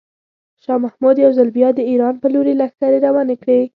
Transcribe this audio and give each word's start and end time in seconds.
شاه 0.63 0.79
محمود 0.85 1.15
یو 1.23 1.31
ځل 1.37 1.49
بیا 1.57 1.69
د 1.75 1.79
ایران 1.91 2.15
په 2.21 2.27
لوري 2.33 2.53
لښکرې 2.59 2.99
روانې 3.05 3.35
کړې. 3.41 3.61